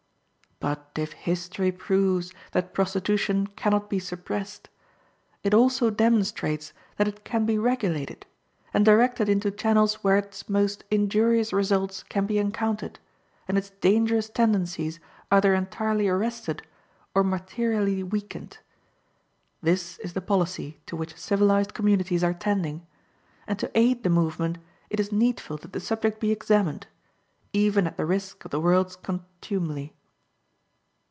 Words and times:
But 0.61 0.91
if 0.95 1.13
history 1.13 1.71
proves 1.71 2.31
that 2.51 2.71
prostitution 2.71 3.47
can 3.47 3.71
not 3.71 3.89
be 3.89 3.97
suppressed, 3.97 4.69
it 5.41 5.55
also 5.55 5.89
demonstrates 5.89 6.71
that 6.97 7.07
it 7.07 7.23
can 7.23 7.47
be 7.47 7.57
regulated, 7.57 8.27
and 8.71 8.85
directed 8.85 9.27
into 9.27 9.49
channels 9.49 9.95
where 10.03 10.17
its 10.17 10.47
most 10.47 10.83
injurious 10.91 11.51
results 11.51 12.03
can 12.03 12.27
be 12.27 12.37
encountered, 12.37 12.99
and 13.47 13.57
its 13.57 13.71
dangerous 13.81 14.29
tendencies 14.29 14.99
either 15.31 15.55
entirely 15.55 16.07
arrested 16.07 16.61
or 17.15 17.23
materially 17.23 18.03
weakened. 18.03 18.59
This 19.63 19.97
is 19.97 20.13
the 20.13 20.21
policy 20.21 20.79
to 20.85 20.95
which 20.95 21.15
civilized 21.17 21.73
communities 21.73 22.23
are 22.23 22.35
tending, 22.35 22.85
and 23.47 23.57
to 23.57 23.71
aid 23.73 24.03
the 24.03 24.11
movement 24.11 24.59
it 24.91 24.99
is 24.99 25.11
needful 25.11 25.57
that 25.57 25.73
the 25.73 25.79
subject 25.79 26.19
be 26.19 26.29
examined, 26.29 26.85
even 27.51 27.87
at 27.87 27.97
the 27.97 28.05
risk 28.05 28.45
of 28.45 28.51
the 28.51 28.59
world's 28.61 28.95
contumely. 28.95 29.95